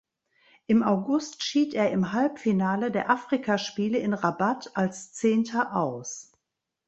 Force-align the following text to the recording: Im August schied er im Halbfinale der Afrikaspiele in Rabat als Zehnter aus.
Im 0.65 0.81
August 0.81 1.43
schied 1.43 1.75
er 1.75 1.91
im 1.91 2.11
Halbfinale 2.11 2.89
der 2.89 3.11
Afrikaspiele 3.11 3.99
in 3.99 4.15
Rabat 4.15 4.71
als 4.75 5.13
Zehnter 5.13 5.75
aus. 5.75 6.31